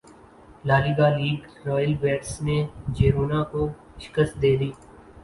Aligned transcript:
La Liga 0.67 1.07
league 1.17 1.39
Real 1.67 1.93
Betis 2.01 2.31
نے 2.45 2.57
Girona 2.95 3.41
کو 3.51 3.61
شکست 4.03 4.33
دیدی 4.41 4.71